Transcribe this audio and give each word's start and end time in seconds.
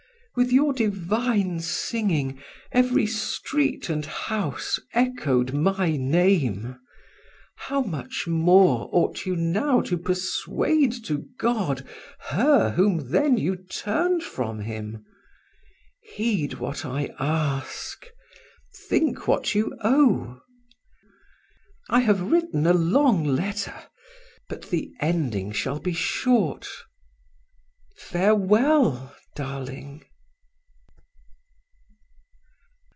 With 0.33 0.53
your 0.53 0.71
divine 0.71 1.59
singing 1.59 2.41
every 2.71 3.05
street 3.05 3.89
and 3.89 4.05
house 4.05 4.79
echoed 4.93 5.51
my 5.53 5.97
name! 5.97 6.79
How 7.57 7.81
much 7.81 8.27
more 8.27 8.87
ought 8.93 9.25
you 9.25 9.35
now 9.35 9.81
to 9.81 9.97
persuade 9.97 10.93
to 11.03 11.25
God 11.37 11.85
her 12.29 12.71
whom 12.71 13.09
then 13.11 13.35
you 13.37 13.57
turned 13.57 14.23
from 14.23 14.61
Him! 14.61 15.03
Heed 16.01 16.53
what 16.53 16.85
I 16.85 17.09
ask; 17.19 18.05
think 18.87 19.27
what 19.27 19.53
you 19.53 19.75
owe. 19.83 20.39
I 21.89 21.99
have 21.99 22.31
written 22.31 22.65
a 22.65 22.73
long 22.73 23.25
letter, 23.25 23.75
but 24.47 24.69
the 24.69 24.93
ending 25.01 25.51
shall 25.51 25.79
be 25.81 25.91
short. 25.93 26.69
Farewell, 27.97 29.13
darling! 29.35 30.05